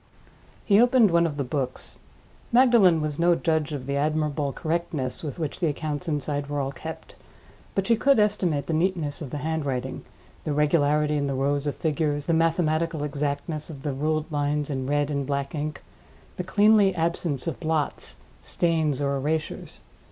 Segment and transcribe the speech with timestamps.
[0.65, 1.99] He opened one of the books.
[2.51, 6.71] Magdalen was no judge of the admirable correctness with which the accounts inside were all
[6.71, 7.13] kept;
[7.75, 10.03] but she could estimate the neatness of the handwriting,
[10.43, 14.87] the regularity in the rows of figures, the mathematical exactness of the ruled lines in
[14.87, 15.83] red and black ink,
[16.35, 19.81] the cleanly absence of blots, stains, or erasures.